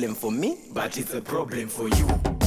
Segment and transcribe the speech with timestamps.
[0.00, 2.39] problem for me, but it's a problem for you.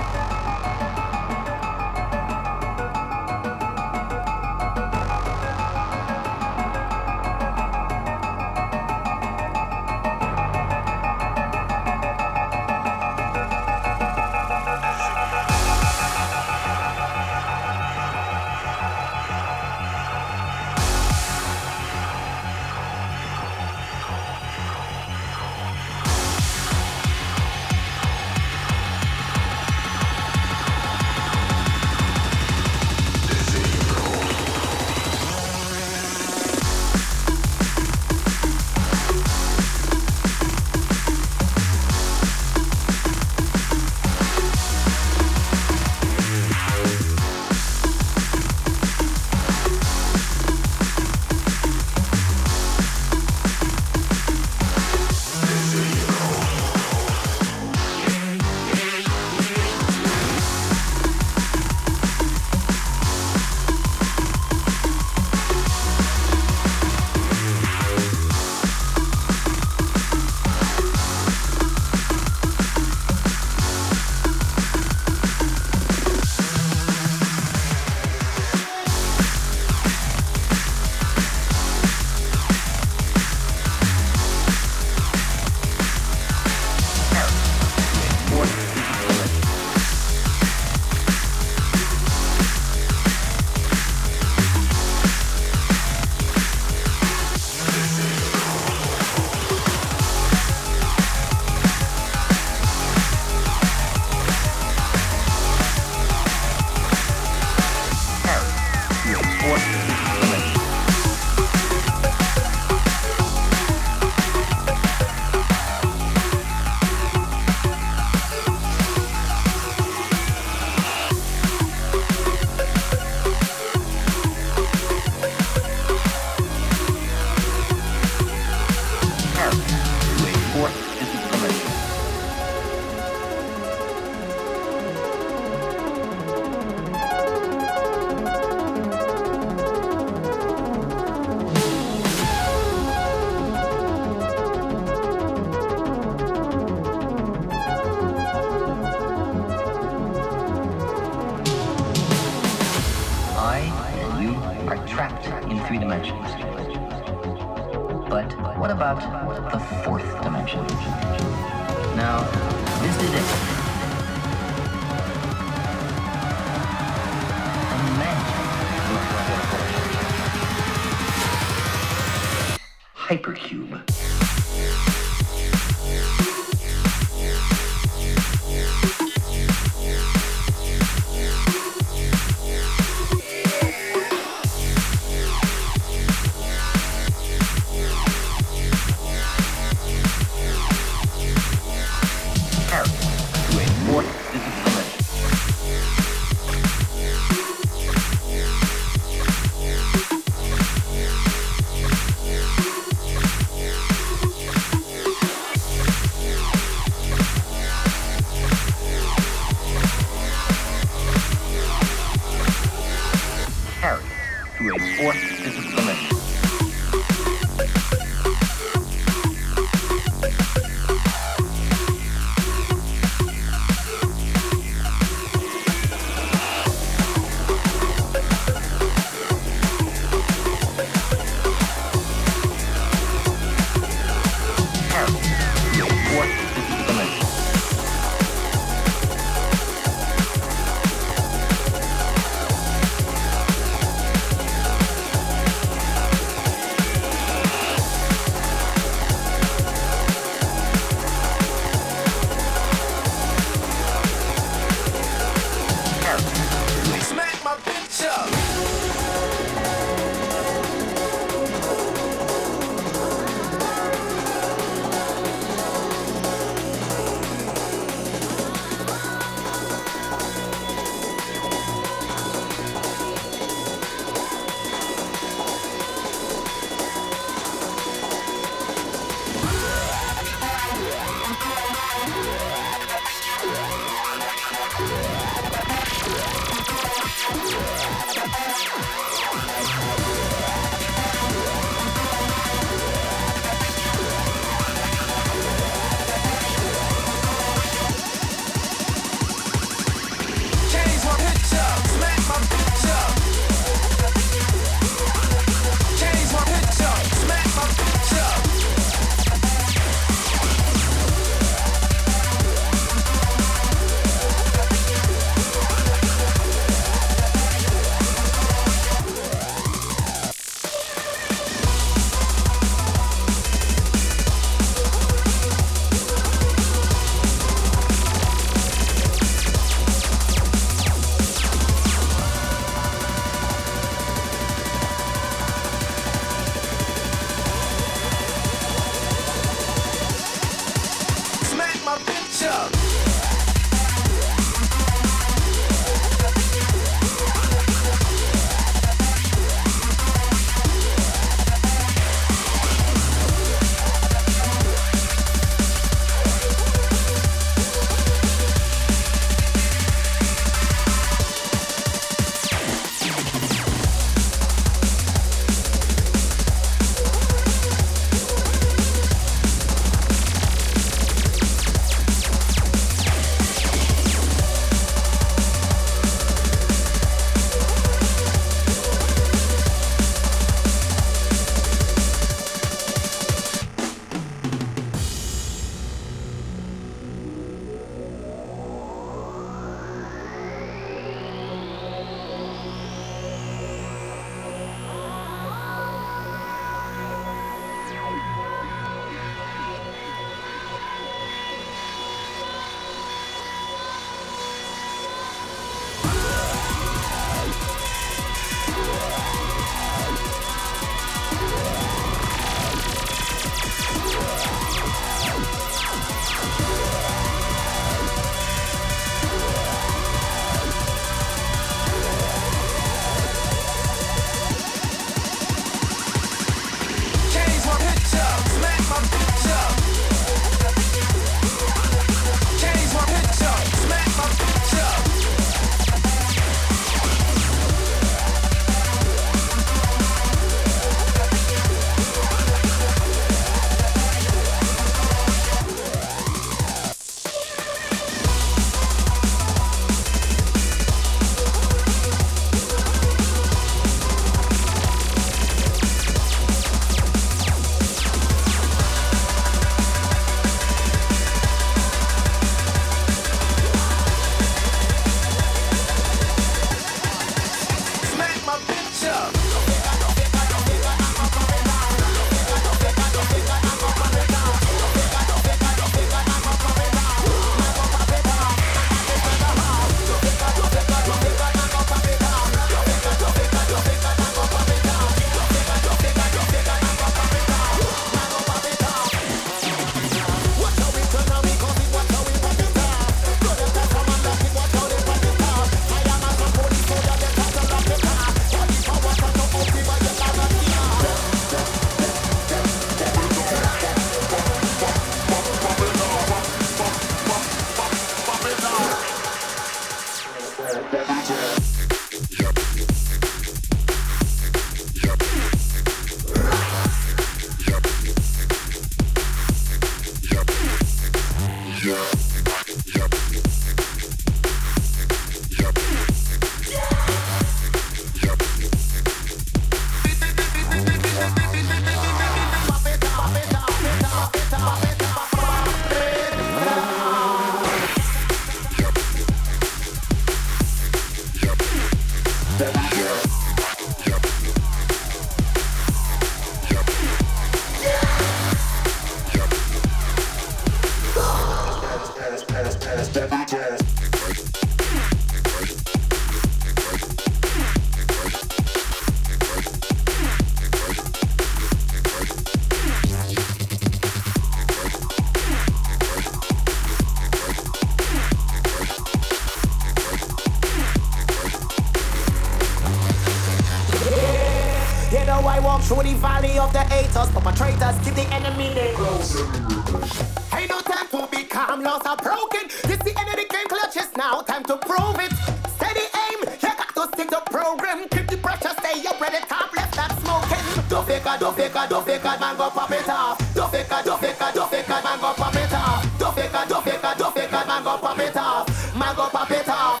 [591.70, 593.54] faker, don't faker, man go pop it off.
[593.54, 596.18] Don't faker, don't faker, don't faker, man go pop it off.
[596.18, 598.96] Don't faker, don't faker, don't faker, man go pop it off.
[598.96, 600.00] Man go pop it off.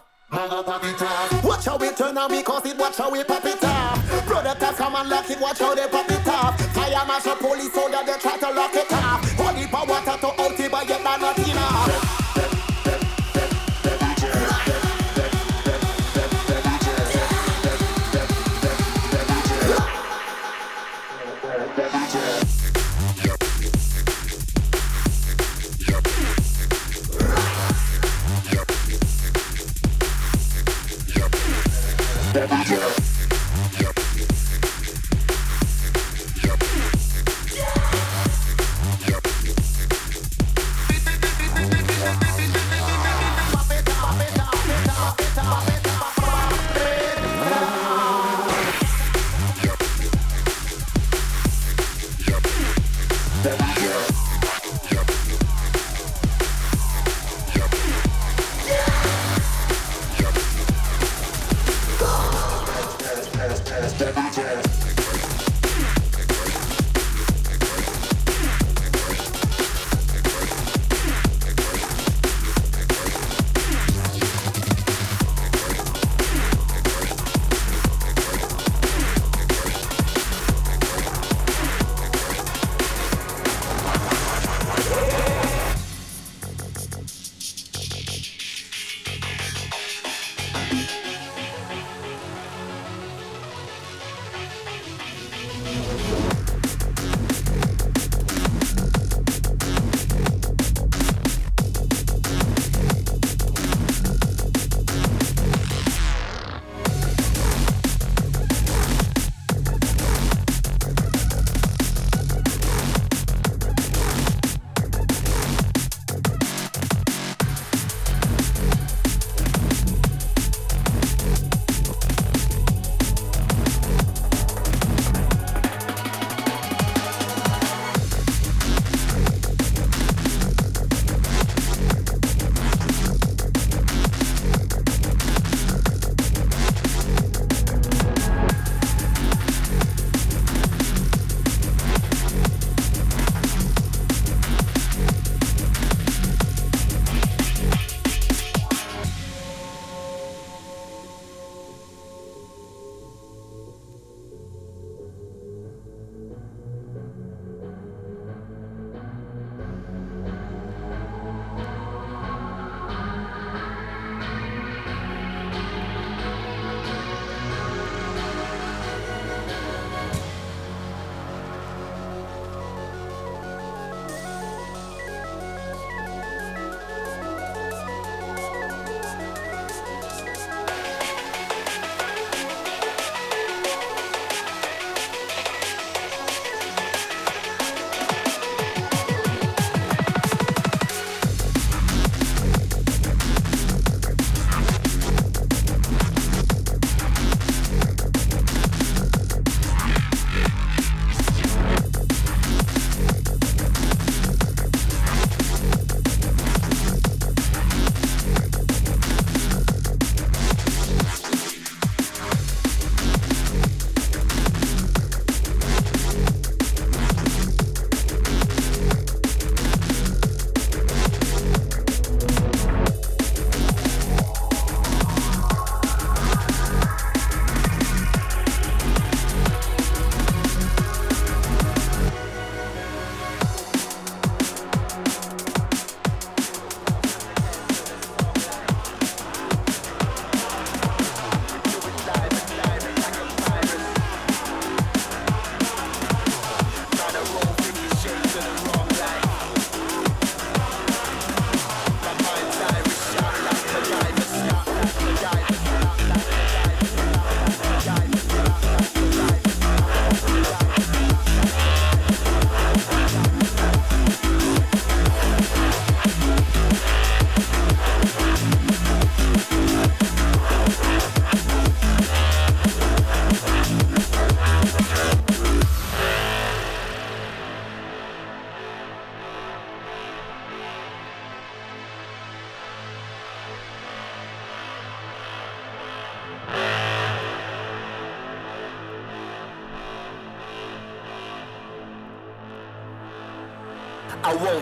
[1.42, 4.54] Watch how we turn on me cause it watch how we pop it off Brother
[4.76, 7.69] come and lock it watch how they pop it off Fire mash up, police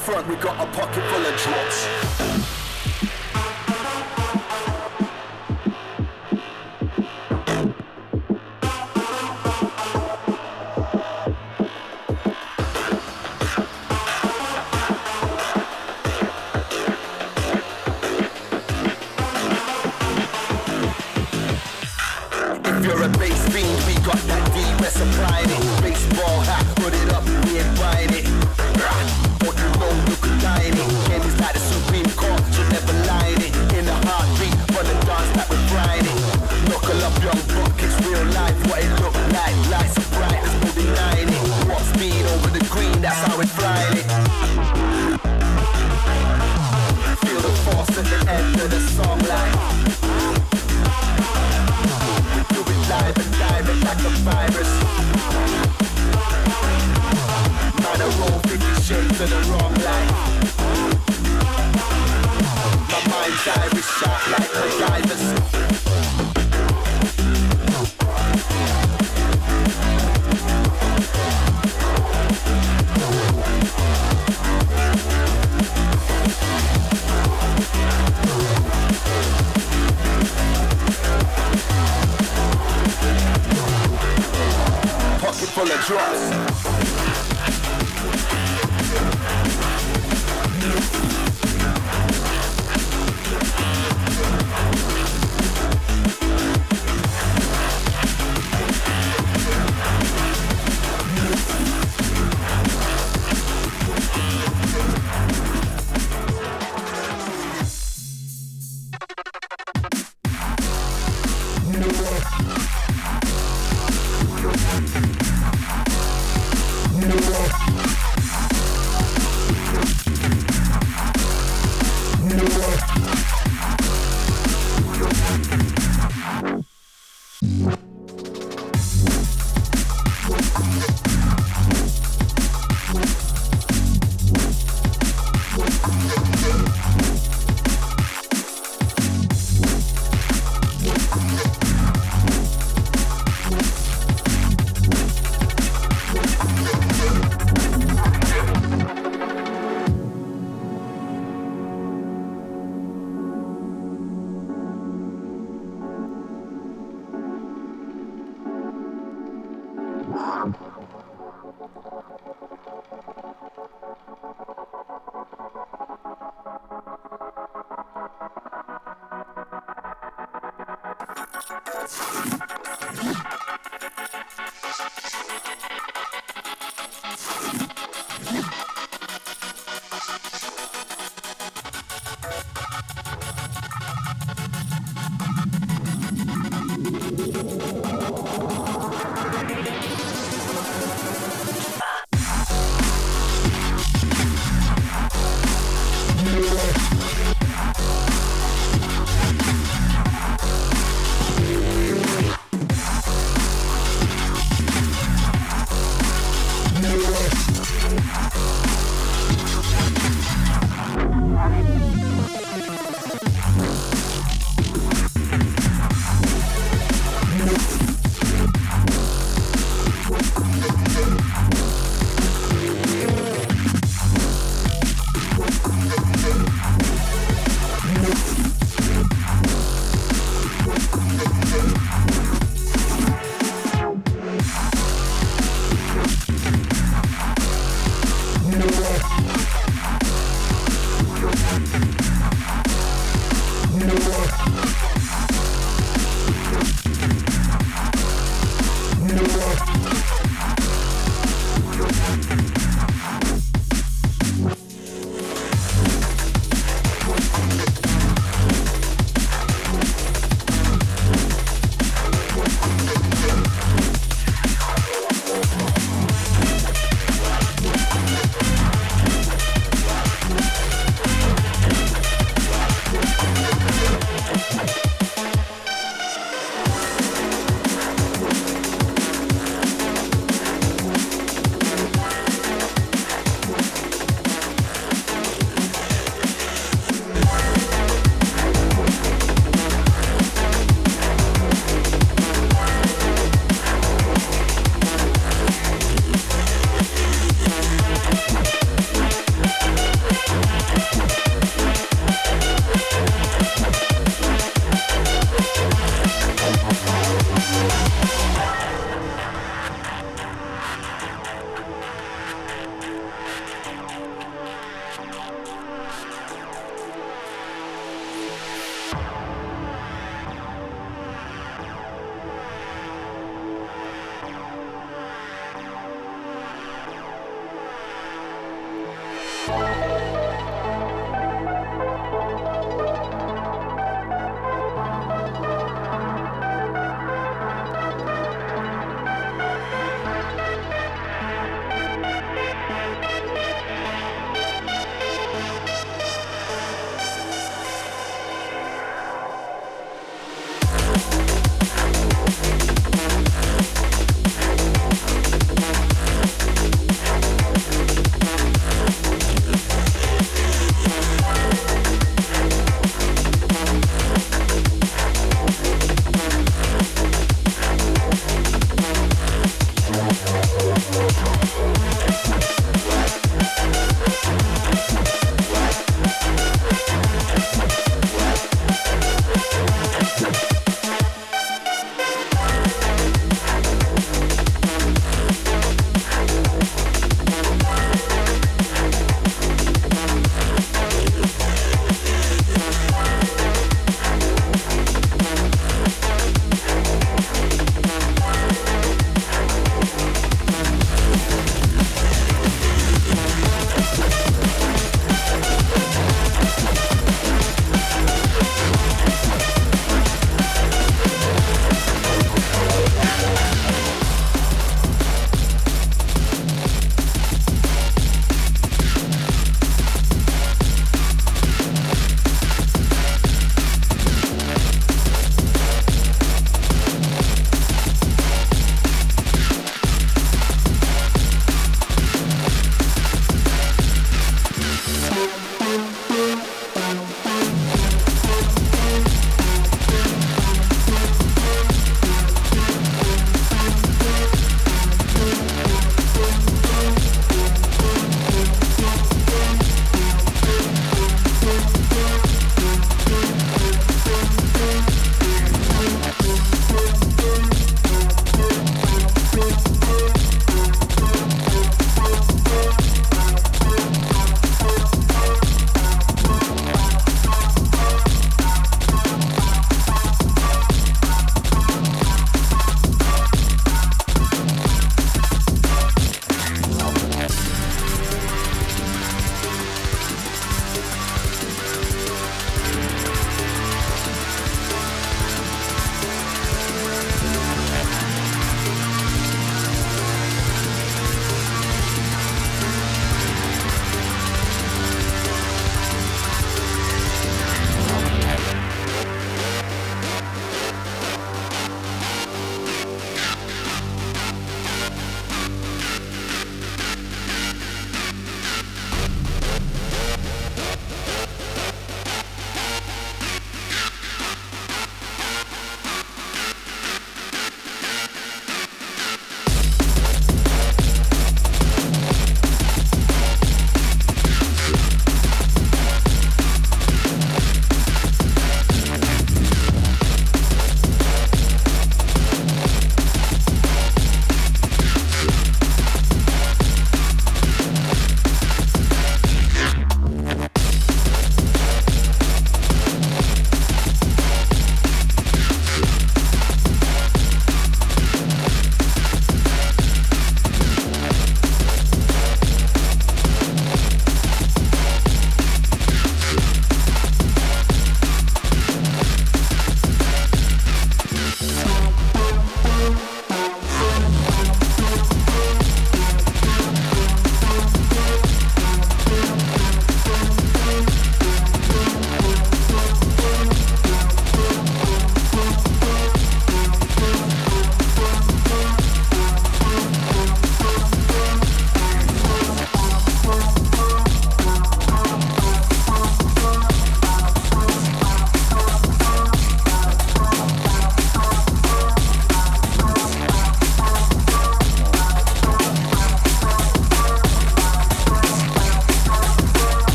[0.00, 1.29] front, we got a pocket full of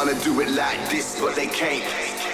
[0.00, 1.84] wanna do it like this, but they can't.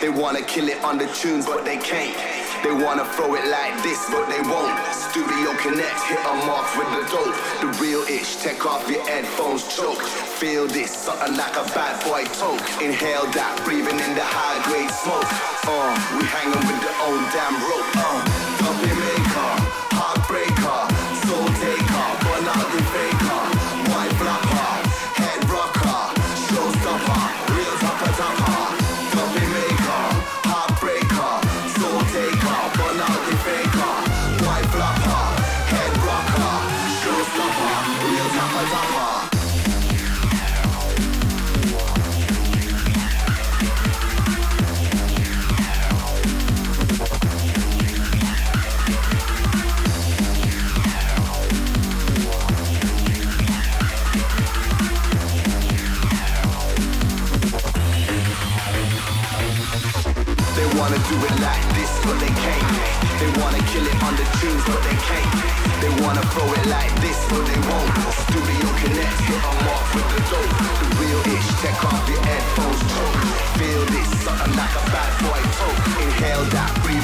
[0.01, 2.14] They wanna kill it on the tunes, but they can't.
[2.62, 4.71] They wanna throw it like this, but they won't.
[4.95, 7.35] Studio Connect, hit them off with the dope.
[7.59, 10.01] The real itch, take off your headphones, choke.
[10.39, 12.62] Feel this, something like a bad boy toke.
[12.81, 15.27] Inhale that, breathing in the high grade smoke.
[15.67, 17.91] Uh, we hanging with the old damn rope.
[17.99, 19.06] Uh,
[63.77, 65.29] kill it on the tunes, but they can't.
[65.83, 67.91] They wanna throw it like this, but they won't.
[68.24, 70.53] Studio Connect, hit 'em off with the dope.
[70.81, 73.16] The real ish, take off your headphones, choke.
[73.59, 75.81] Feel this, something like a bad boy toke.
[76.05, 76.96] Inhale that, breathing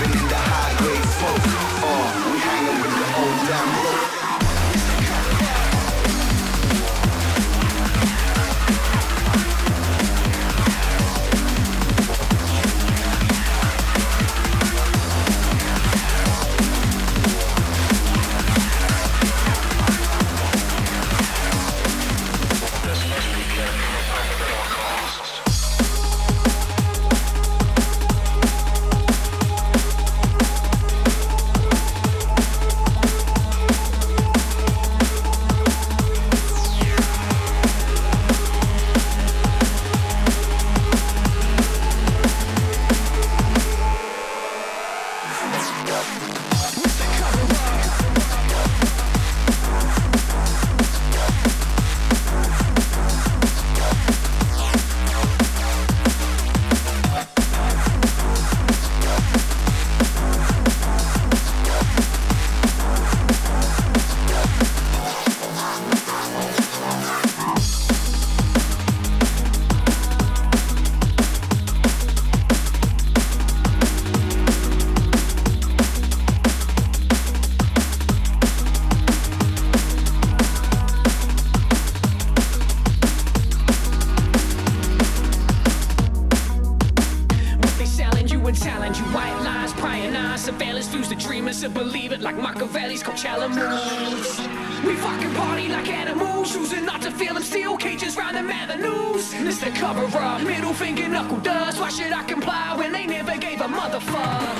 [88.52, 92.36] and talent you white lies, prying eyes, surveillance fuse the dreamers to believe it like
[92.36, 94.38] Machiavelli's Coachella moves.
[94.86, 99.30] We fucking party like animals, choosing not to feel them steel cages round them avenues.
[99.32, 101.80] This the cover up, middle finger knuckle dust.
[101.80, 104.56] Why should I comply when they never gave a motherfuck?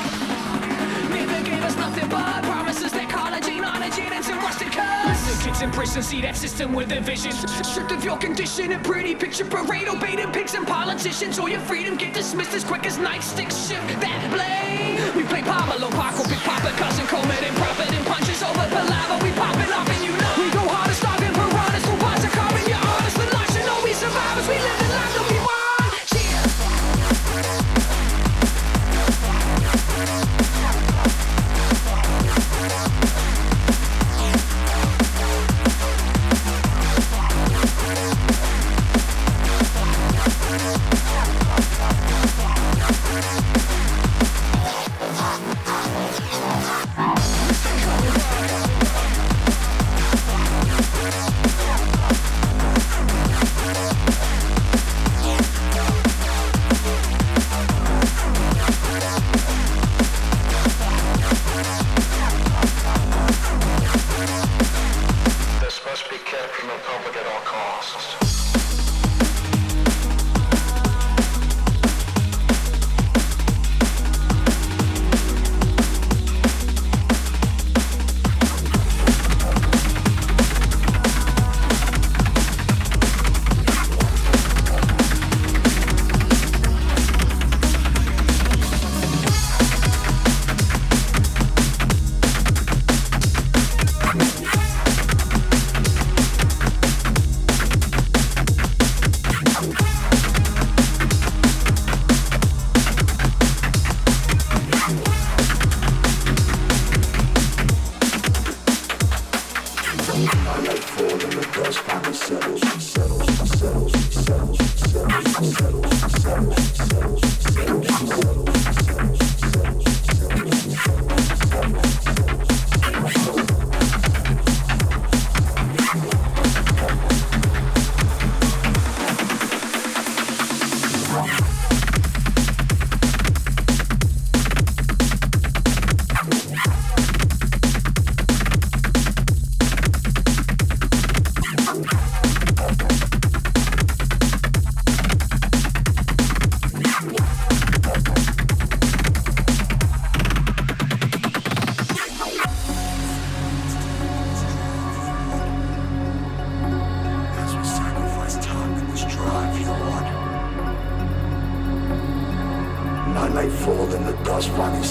[1.11, 4.73] Never gave us nothing but promises that college ain't on a gin and some rusted
[4.73, 5.12] cuss.
[5.63, 7.31] In prison see that system with a vision.
[7.31, 11.39] Stripped of your condition, a pretty picture parade, obeyed pigs and politicians.
[11.39, 15.17] All your freedom get dismissed as quick as nightsticks shift that blame.
[15.17, 18.02] We play Pablo, Paco, Big Papa, cousin Coleman, and profit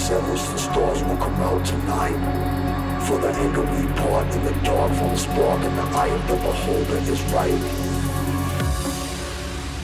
[0.08, 2.18] the stars will come out tonight.
[3.06, 6.26] For the anger we part in the dark from the spark in the eye of
[6.28, 7.60] the beholder is right.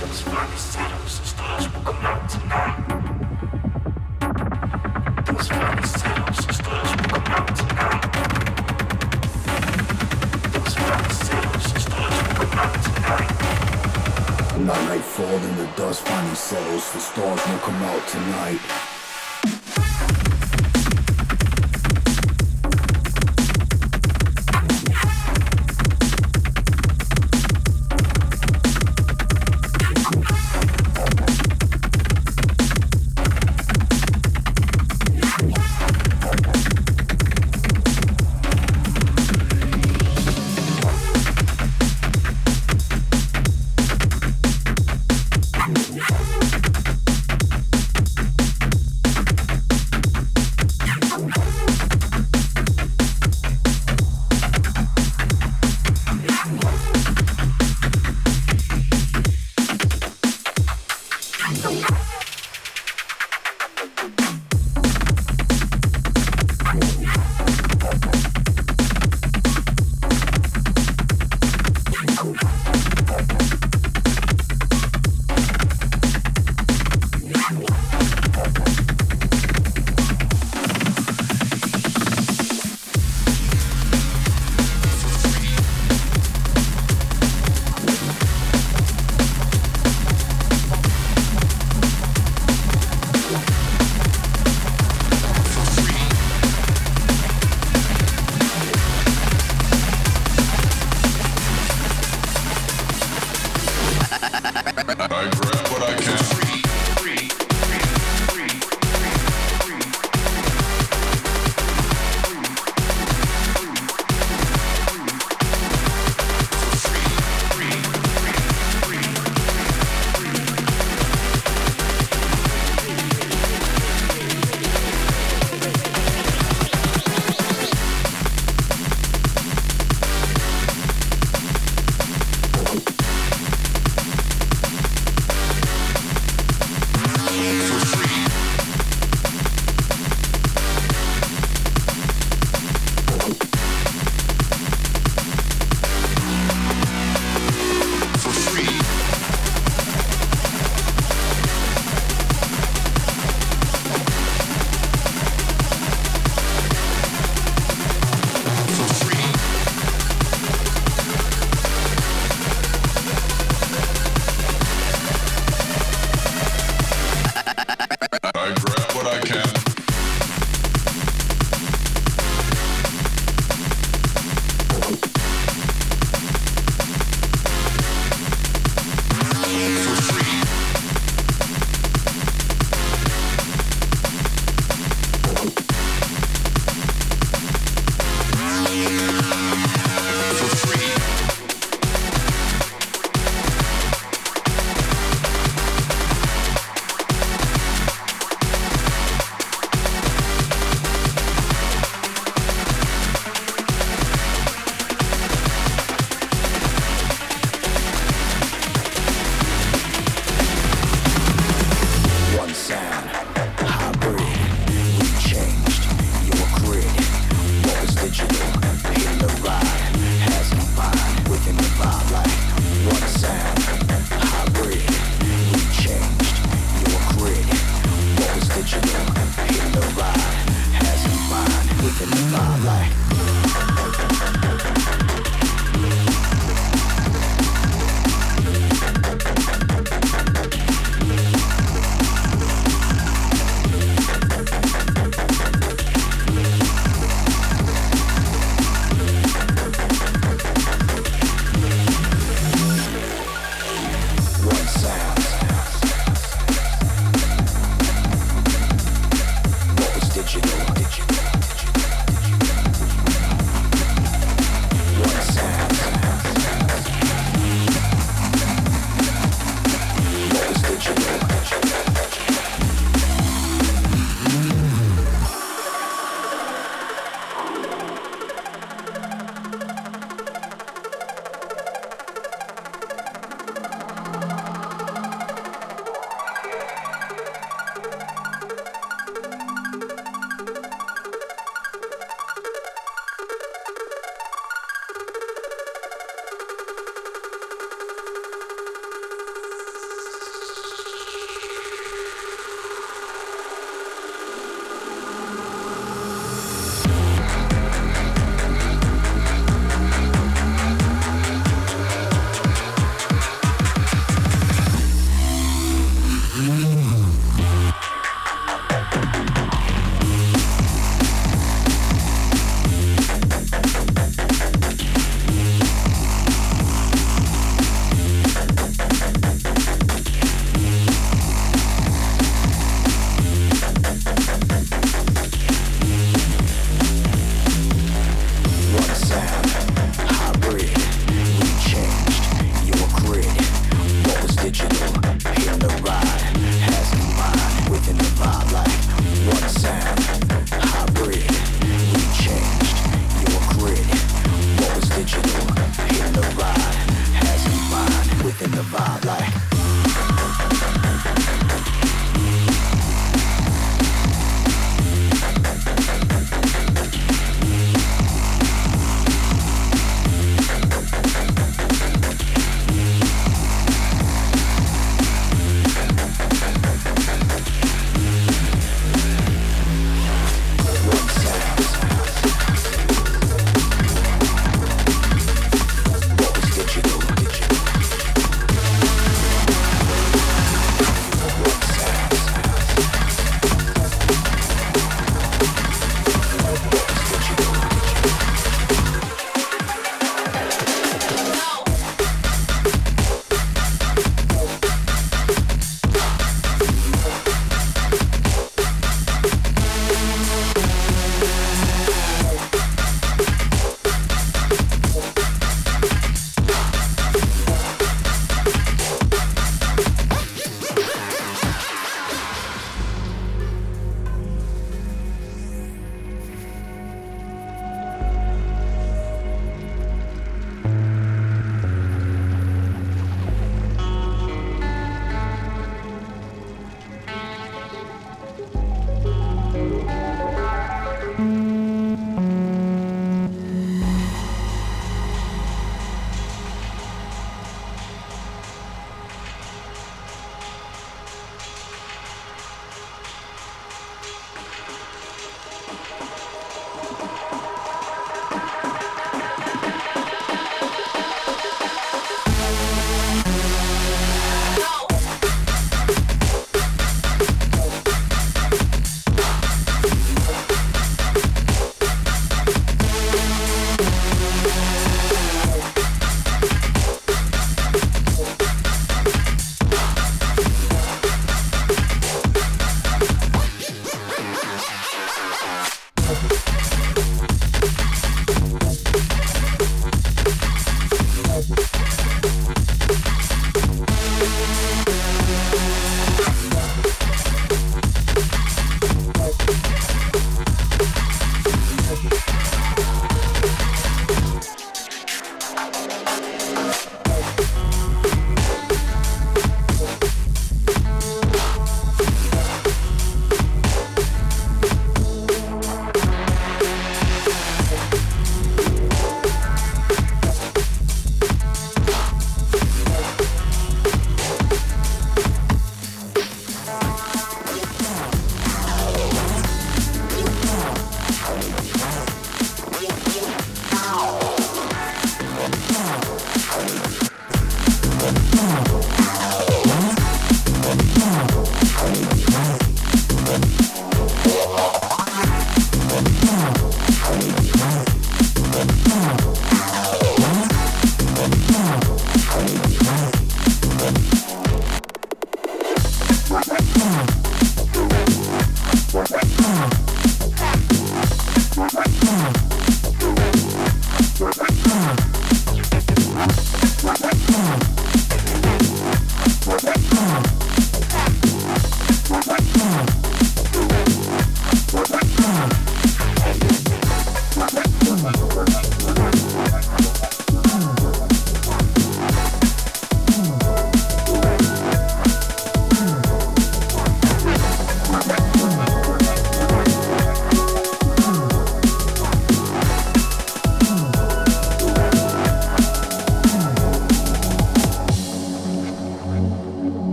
[0.00, 2.76] Those fiery shadows, the stars will come out tonight.
[5.24, 8.02] Those fiery shadows, the stars will come out tonight.
[10.52, 13.30] Those fiery stars will come out tonight.
[14.60, 18.60] Night fall in the dust finally settles, the stars will come out tonight.